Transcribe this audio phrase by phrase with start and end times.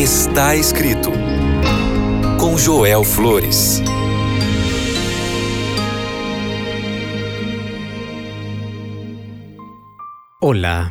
[0.00, 1.10] Está escrito
[2.40, 3.82] com Joel Flores.
[10.40, 10.90] Olá,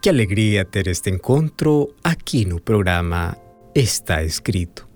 [0.00, 3.36] que alegria ter este encontro aqui no programa
[3.74, 4.88] Está Escrito.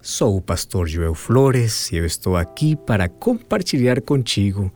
[0.00, 4.72] Sou o pastor Joel Flores e eu estou aqui para compartilhar contigo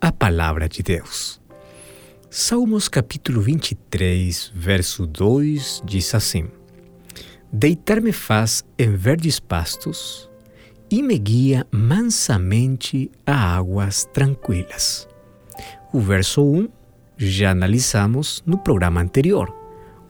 [0.00, 1.40] a palavra de Deus.
[2.28, 6.57] Salmos capítulo 23, verso 2 diz assim:
[7.52, 10.28] Deitar-me faz em verdes pastos
[10.90, 15.08] e me guia mansamente a águas tranquilas.
[15.90, 16.68] O verso 1
[17.16, 19.54] já analisamos no programa anterior.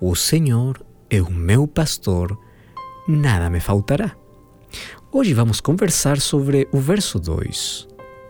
[0.00, 2.36] O Senhor é o meu pastor,
[3.06, 4.16] nada me faltará.
[5.12, 7.86] Hoje vamos conversar sobre o verso 2.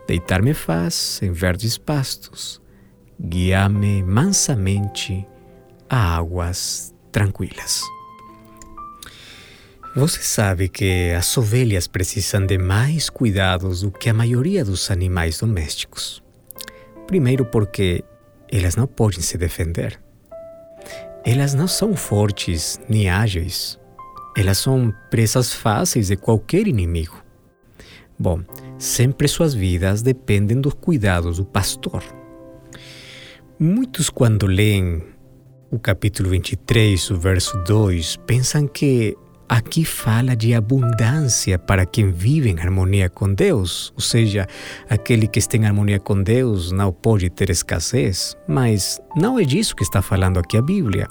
[0.07, 2.61] Deitar-me faz em verdes pastos,
[3.19, 5.27] guia-me mansamente
[5.89, 7.83] a águas tranquilas.
[9.99, 15.41] Você sabe que as ovelhas precisam de mais cuidados do que a maioria dos animais
[15.41, 16.23] domésticos.
[17.05, 18.05] Primeiro, porque
[18.49, 20.01] elas não podem se defender.
[21.25, 23.77] Elas não são fortes nem ágeis.
[24.37, 27.21] Elas são presas fáceis de qualquer inimigo.
[28.17, 28.41] Bom,
[28.79, 32.05] sempre suas vidas dependem dos cuidados do pastor.
[33.59, 35.03] Muitos, quando leem
[35.73, 39.17] o capítulo 23, o verso 2, pensam que
[39.49, 44.47] Aqui fala de abundância para quem vive em harmonia com Deus, ou seja,
[44.91, 49.75] aquele que está em harmonia com Deus não pode ter escassez, mas não é disso
[49.75, 51.09] que está falando aqui a Bíblia.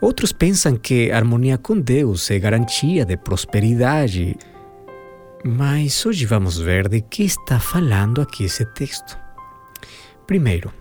[0.00, 4.36] Outros pensam que harmonia com Deus é garantia de prosperidade,
[5.44, 9.18] mas hoje vamos ver de que está falando aqui esse texto.
[10.28, 10.72] Primeiro,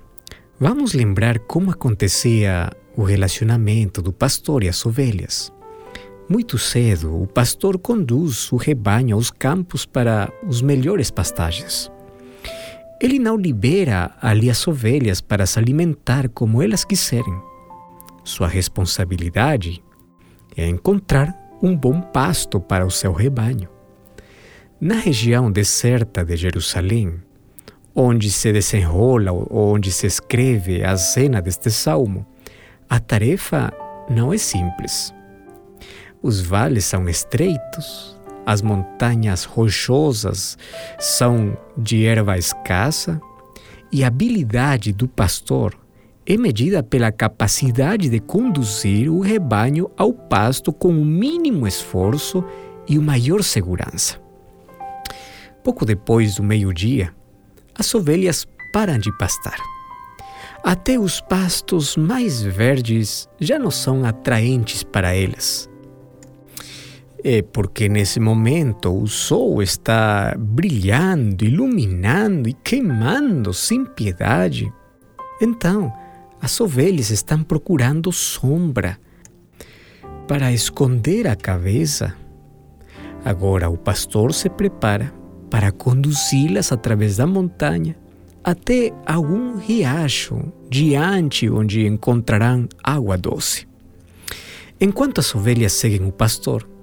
[0.59, 5.51] vamos lembrar como acontecia o relacionamento do pastor e as ovelhas.
[6.29, 11.89] Muito cedo, o pastor conduz o rebanho aos campos para os melhores pastagens.
[12.99, 17.41] Ele não libera ali as ovelhas para se alimentar como elas quiserem.
[18.25, 19.81] Sua responsabilidade
[20.55, 23.69] é encontrar um bom pasto para o seu rebanho.
[24.81, 27.21] Na região deserta de Jerusalém,
[27.95, 32.27] onde se desenrola ou onde se escreve a cena deste salmo,
[32.89, 33.71] a tarefa
[34.09, 35.13] não é simples.
[36.21, 40.57] Os vales são estreitos, as montanhas rochosas
[40.97, 43.21] são de erva escassa
[43.91, 45.77] e a habilidade do pastor
[46.25, 52.43] é medida pela capacidade de conduzir o rebanho ao pasto com o mínimo esforço
[52.87, 54.19] e o maior segurança.
[55.63, 57.13] Pouco depois do meio-dia,
[57.77, 59.57] as ovelhas param de pastar.
[60.63, 65.66] Até os pastos mais verdes já não são atraentes para elas
[67.29, 74.71] é porque nesse momento o sol está brilhando, iluminando e queimando sem piedade.
[75.41, 75.91] Então,
[76.41, 78.97] as ovelhas estão procurando sombra
[80.25, 82.15] para esconder a cabeça.
[83.25, 85.13] Agora o pastor se prepara
[85.49, 87.97] para conduzi-las através da montanha
[88.41, 93.67] até algum riacho diante onde encontrarão água doce.
[94.79, 96.76] Enquanto as ovelhas seguem o pastor,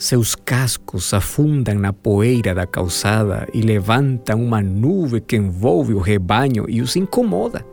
[0.00, 6.64] seus cascos afundam na poeira da calçada e levantam uma nuvem que envolve o rebanho
[6.70, 7.66] e os incomoda.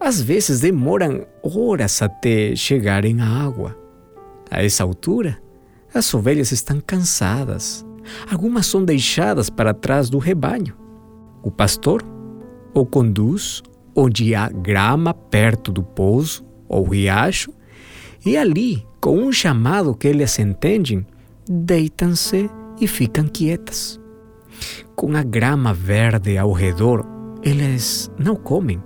[0.00, 3.76] Às vezes demoram horas até chegarem à água.
[4.50, 5.36] A essa altura,
[5.92, 7.84] as ovelhas estão cansadas.
[8.30, 10.74] Algumas são deixadas para trás do rebanho.
[11.42, 12.02] O pastor
[12.72, 13.62] o conduz
[13.94, 17.52] onde há grama perto do pouso ou riacho,
[18.24, 21.06] e ali, com um chamado que eles entendem,
[21.48, 24.00] deitam-se e ficam quietas.
[24.94, 27.04] Com a grama verde ao redor,
[27.42, 28.82] eles não comem,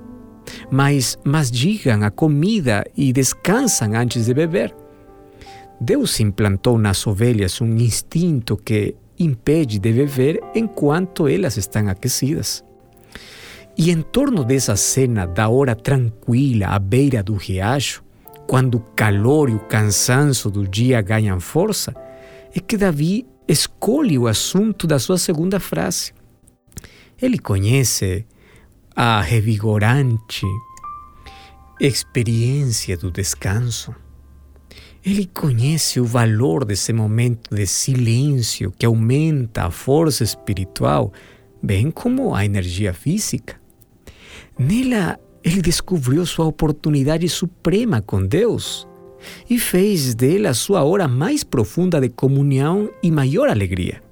[0.70, 4.74] mas mastigam a comida e descansam antes de beber.
[5.80, 12.64] Deus implantou nas ovelhas um instinto que impede de beber enquanto elas estão aquecidas.
[13.78, 18.02] E em torno dessa cena da hora tranquila à beira do riacho,
[18.46, 21.94] quando o calor e o cansaço do dia ganham força,
[22.54, 26.12] é que Davi escolhe o assunto da sua segunda frase.
[27.20, 28.24] Ele conhece
[28.94, 30.46] a revigorante
[31.80, 33.94] experiência do descanso.
[35.04, 41.12] Ele conhece o valor desse momento de silêncio que aumenta a força espiritual,
[41.62, 43.58] bem como a energia física.
[44.58, 48.86] Nela, ele descobriu sua oportunidade suprema com Deus
[49.48, 54.02] e fez dele a sua hora mais profunda de comunhão e maior alegria.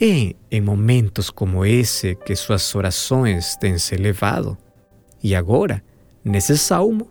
[0.00, 4.56] É em momentos como esse que suas orações têm se elevado.
[5.22, 5.82] E agora,
[6.24, 7.08] nesse salmo,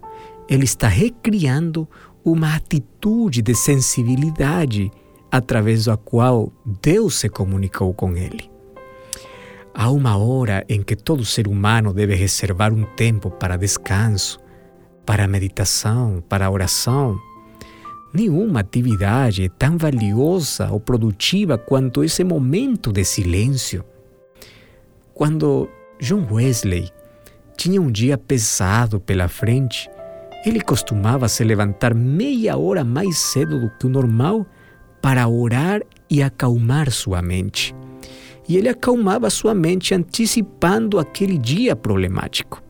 [0.50, 1.88] ele está recriando
[2.24, 4.92] uma atitude de sensibilidade
[5.31, 6.51] através da qual
[6.81, 8.51] Deus se comunicou com ele.
[9.74, 14.38] Há uma hora em que todo ser humano deve reservar um tempo para descanso,
[15.06, 17.19] para meditação, para oração.
[18.13, 23.83] Nenhuma atividade é tão valiosa ou produtiva quanto esse momento de silêncio.
[25.13, 25.69] Quando
[26.00, 26.89] John Wesley
[27.56, 29.89] tinha um dia pesado pela frente,
[30.45, 34.45] ele costumava se levantar meia hora mais cedo do que o normal
[35.01, 37.75] para orar e acalmar sua mente.
[38.48, 42.62] E ele acalmava sua mente antecipando aquele dia problemático.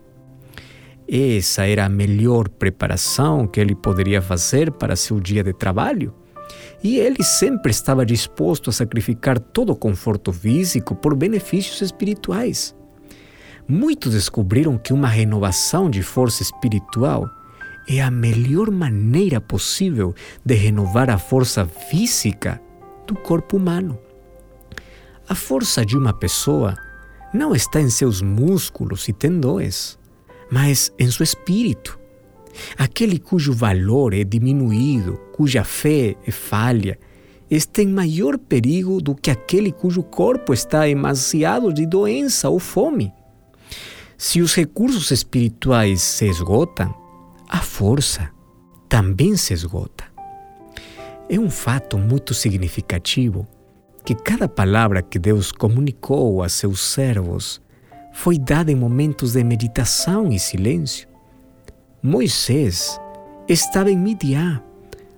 [1.13, 6.13] Essa era a melhor preparação que ele poderia fazer para seu dia de trabalho.
[6.81, 12.73] E ele sempre estava disposto a sacrificar todo o conforto físico por benefícios espirituais.
[13.67, 17.29] Muitos descobriram que uma renovação de força espiritual
[17.89, 20.15] é a melhor maneira possível
[20.45, 22.61] de renovar a força física
[23.05, 23.99] do corpo humano.
[25.27, 26.73] A força de uma pessoa
[27.33, 29.99] não está em seus músculos e tendões,
[30.51, 31.97] mas em seu espírito.
[32.77, 36.99] Aquele cujo valor é diminuído, cuja fé é falha,
[37.49, 43.13] está em maior perigo do que aquele cujo corpo está emaciado de doença ou fome.
[44.17, 46.93] Se os recursos espirituais se esgotam,
[47.47, 48.29] a força
[48.87, 50.03] também se esgota.
[51.29, 53.47] É um fato muito significativo
[54.03, 57.61] que cada palavra que Deus comunicou a seus servos
[58.11, 61.07] foi dada em momentos de meditação e silêncio.
[62.01, 62.99] Moisés
[63.47, 64.61] estava em Midian,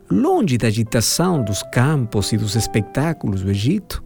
[0.09, 4.03] longe da agitação dos campos e dos espetáculos do Egito.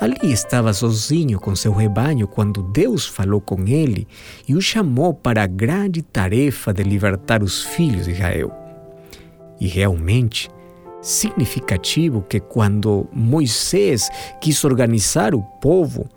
[0.00, 4.08] Ali estava sozinho com seu rebanho quando Deus falou com ele
[4.48, 8.52] e o chamou para a grande tarefa de libertar os filhos de Israel.
[9.60, 10.50] E realmente,
[11.00, 14.08] significativo que quando Moisés
[14.40, 16.08] quis organizar o povo,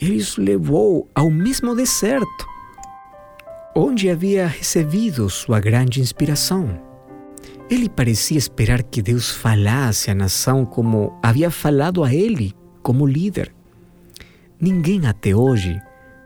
[0.00, 2.46] ele os levou ao mesmo deserto,
[3.76, 6.80] onde havia recebido sua grande inspiração.
[7.68, 13.54] Ele parecia esperar que Deus falasse à nação como havia falado a ele como líder.
[14.60, 15.80] Ninguém até hoje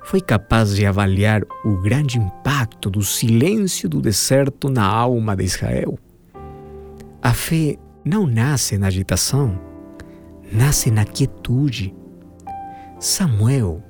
[0.04, 5.98] foi capaz de avaliar o grande impacto do silêncio do deserto na alma de Israel.
[7.20, 9.58] A fé não nasce na agitação,
[10.52, 11.94] nasce na quietude.
[12.98, 13.82] Samuel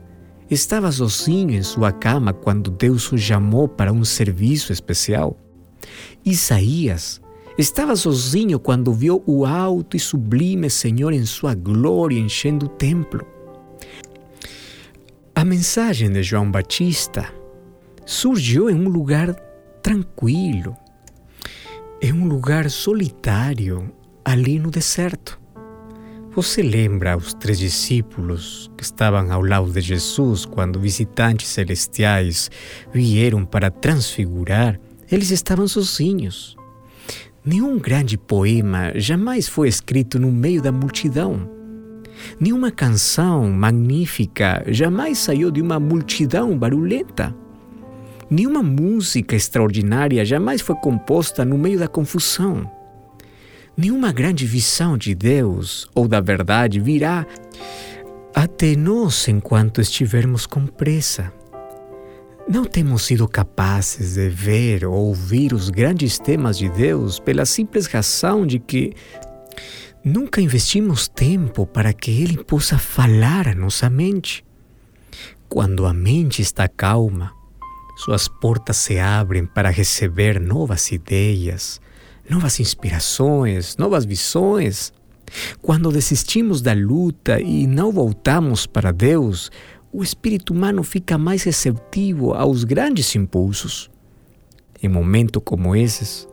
[0.50, 5.38] estava sozinho em sua cama quando Deus o chamou para um serviço especial.
[6.24, 7.20] Isaías
[7.56, 13.24] Estava sozinho quando viu o alto e sublime Senhor em sua glória enchendo o templo.
[15.32, 17.32] A mensagem de João Batista
[18.04, 19.32] surgiu em um lugar
[19.80, 20.76] tranquilo,
[22.02, 23.92] em um lugar solitário,
[24.24, 25.40] ali no deserto.
[26.36, 32.50] Você lembra os três discípulos que estavam ao lado de Jesus quando visitantes celestiais
[32.92, 34.80] vieram para transfigurar?
[35.08, 36.56] Eles estavam sozinhos.
[37.44, 41.48] Nenhum grande poema jamais foi escrito no meio da multidão.
[42.40, 47.32] Nenhuma canção magnífica jamais saiu de uma multidão barulhenta.
[48.28, 52.68] Nenhuma música extraordinária jamais foi composta no meio da confusão.
[53.76, 57.26] Nenhuma grande visão de Deus ou da verdade virá
[58.32, 61.32] até nós enquanto estivermos com pressa.
[62.48, 67.86] Não temos sido capazes de ver ou ouvir os grandes temas de Deus pela simples
[67.86, 68.92] razão de que
[70.04, 74.44] nunca investimos tempo para que Ele possa falar a nossa mente.
[75.48, 77.32] Quando a mente está calma,
[77.96, 81.80] suas portas se abrem para receber novas ideias,
[82.28, 84.92] novas inspirações, novas visões.
[85.60, 89.50] Quando desistimos da luta e não voltamos para Deus,
[89.92, 93.90] o espírito humano fica mais receptivo aos grandes impulsos.
[94.82, 96.28] Em momentos como esses,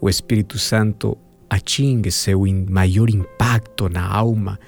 [0.00, 1.16] o Espírito Santo
[1.48, 4.58] atinge seu maior impacto na alma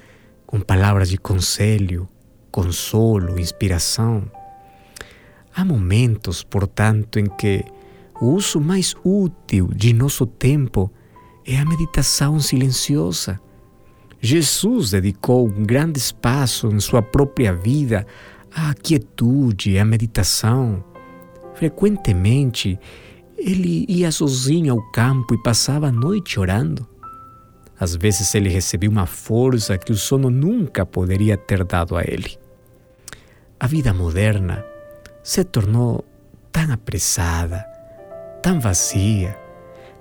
[0.45, 2.09] com palavras de conselho,
[2.51, 4.29] consolo, inspiração.
[5.55, 7.63] Há momentos, portanto, em que
[8.21, 10.91] o uso mais útil de nosso tempo
[11.45, 13.39] é a meditação silenciosa.
[14.21, 18.05] Jesus dedicou um grande espaço em sua própria vida
[18.53, 20.83] a quietude, a meditação.
[21.55, 22.77] Frequentemente,
[23.37, 26.87] Ele ia sozinho ao campo e passava a noite orando.
[27.79, 32.37] Às vezes ele recebia uma força que o sono nunca poderia ter dado a ele.
[33.57, 34.65] A vida moderna
[35.23, 36.03] se tornou
[36.51, 37.65] tão apressada,
[38.41, 39.37] tão vazia.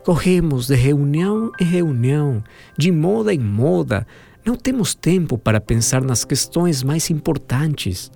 [0.04, 2.42] Corremos de reunião em reunião,
[2.76, 4.07] de moda em moda.
[4.45, 8.11] Não temos tempo para pensar nas questões mais importantes.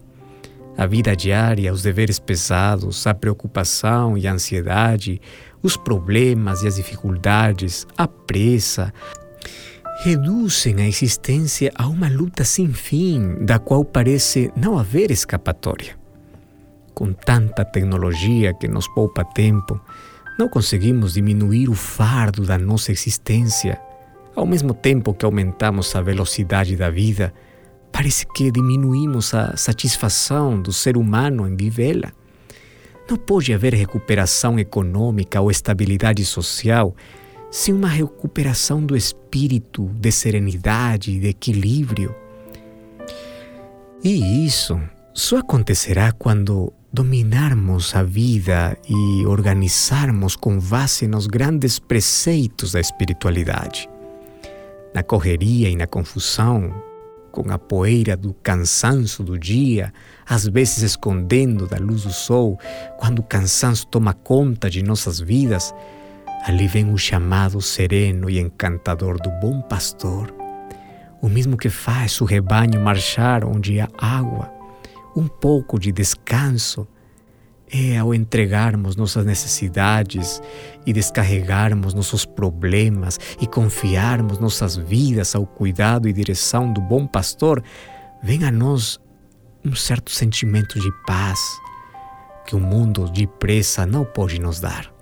[0.76, 5.21] A vida diária, os deveres pesados, a preocupação e a ansiedade,
[5.62, 8.93] os problemas e as dificuldades, a pressa,
[10.02, 15.97] reduzem a existência a uma luta sem fim, da qual parece não haver escapatória.
[16.95, 19.81] Com tanta tecnologia que nos poupa tempo,
[20.42, 23.80] não conseguimos diminuir o fardo da nossa existência.
[24.37, 27.32] Ao mesmo tempo que aumentamos a velocidade da vida,
[27.92, 32.11] Parece que diminuímos a satisfação do ser humano em vivê-la.
[33.08, 36.96] Não pode haver recuperação econômica ou estabilidade social
[37.50, 42.14] sem uma recuperação do espírito, de serenidade, de equilíbrio.
[44.02, 44.80] E isso
[45.12, 53.88] só acontecerá quando dominarmos a vida e organizarmos com base nos grandes preceitos da espiritualidade.
[54.94, 56.70] Na correria e na confusão,
[57.30, 59.90] com a poeira do cansaço do dia,
[60.28, 62.61] às vezes escondendo da luz do sol,
[62.99, 65.75] quando o cansaço toma conta de nossas vidas,
[66.44, 70.30] ali vem o chamado sereno e encantador do bom pastor,
[71.22, 74.62] o mesmo que faz o rebanho marchar onde há água,
[75.16, 76.87] um pouco de descanso,
[77.73, 80.42] é ao entregarmos nossas necessidades
[80.85, 87.62] e descarregarmos nossos problemas e confiarmos nossas vidas ao cuidado e direção do bom pastor,
[88.23, 89.00] vem a nós
[89.64, 91.40] um certo sentimento de paz
[92.45, 94.92] que o mundo depressa não pode nos dar.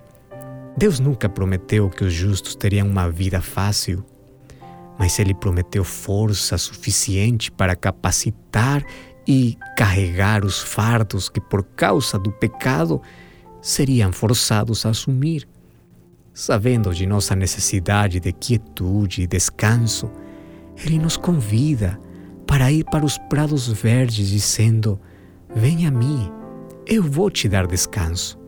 [0.77, 4.05] Deus nunca prometeu que os justos teriam uma vida fácil,
[4.99, 8.85] mas Ele prometeu força suficiente para capacitar
[9.77, 13.01] carregar os fardos que, por causa do pecado,
[13.61, 15.49] seriam forçados a assumir.
[16.33, 20.11] Sabendo de nossa necessidade de quietude e descanso,
[20.77, 21.99] Ele nos convida
[22.47, 24.99] para ir para os prados verdes, dizendo:
[25.55, 26.31] Venha a mim,
[26.87, 28.39] eu vou te dar descanso.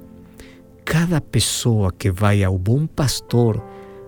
[0.85, 3.62] Cada pessoa que vai ao bom pastor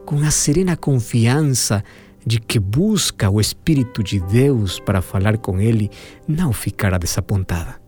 [0.04, 1.82] com a serena confiança
[2.26, 5.90] de que busca o Espírito de Deus para falar com Ele
[6.26, 7.80] não ficará desapontada.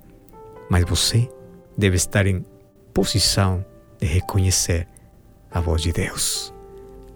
[0.71, 1.29] Mas você
[1.77, 2.45] deve estar em
[2.93, 3.65] posição
[4.01, 4.87] de reconhecer
[5.51, 6.53] a voz de Deus.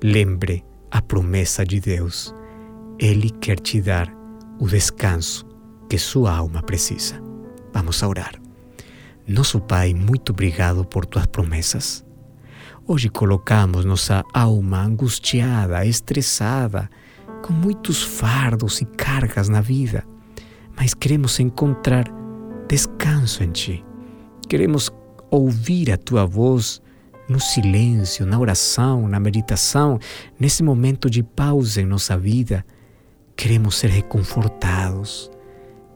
[0.02, 2.34] Lembre a promessa de Deus.
[2.98, 4.10] Ele quer te dar
[4.58, 5.46] o descanso
[5.88, 7.20] que sua alma precisa.
[7.72, 8.40] Vamos a orar.
[9.26, 12.04] Nosso Pai, muito obrigado por tuas promessas.
[12.86, 16.90] Hoje colocamos nossa alma angustiada, estressada,
[17.50, 20.04] com muitos fardos e cargas na vida,
[20.76, 22.04] mas queremos encontrar
[22.68, 23.84] descanso em Ti.
[24.48, 24.88] Queremos
[25.32, 26.80] ouvir a Tua voz
[27.28, 29.98] no silêncio, na oração, na meditação,
[30.38, 32.64] nesse momento de pausa em nossa vida.
[33.34, 35.28] Queremos ser reconfortados.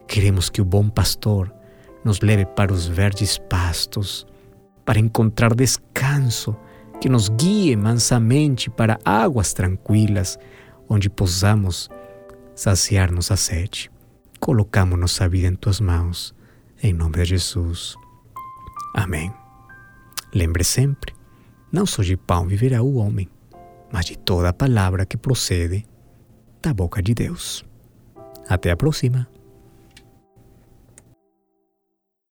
[0.08, 1.54] Queremos que o bom pastor
[2.04, 4.26] nos leve para os verdes pastos,
[4.84, 6.56] para encontrar descanso,
[7.00, 10.36] que nos guie mansamente para águas tranquilas,
[10.88, 11.88] onde possamos
[12.54, 13.90] saciar-nos a sede.
[14.40, 16.34] Colocamos nossa vida em tuas mãos,
[16.82, 17.94] em nome de Jesus.
[18.94, 19.32] Amém.
[20.34, 21.14] Lembre sempre,
[21.72, 23.28] não só de pão viverá o homem,
[23.92, 25.86] mas de toda palavra que procede
[26.62, 27.64] da boca de Deus.
[28.48, 29.28] Até a próxima.